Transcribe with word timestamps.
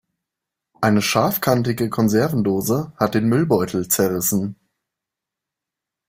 Eine 0.81 1.03
scharfkantige 1.03 1.87
Konservendose 1.91 2.91
hat 2.97 3.13
den 3.13 3.25
Müllbeutel 3.29 3.87
zerrissen. 3.87 4.55